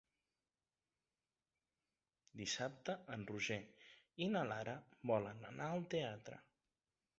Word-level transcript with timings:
Dissabte 2.41 2.97
en 3.17 3.27
Roger 3.33 3.59
i 4.27 4.31
na 4.33 4.43
Lara 4.55 4.77
volen 5.13 5.47
anar 5.53 5.71
al 5.77 5.89
teatre. 5.95 6.43